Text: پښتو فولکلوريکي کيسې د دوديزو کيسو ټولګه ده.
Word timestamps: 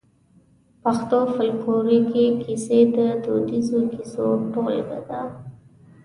پښتو 0.83 1.17
فولکلوريکي 1.33 2.25
کيسې 2.43 2.79
د 2.95 2.97
دوديزو 3.23 3.79
کيسو 3.93 4.27
ټولګه 4.51 4.99
ده. 5.07 5.21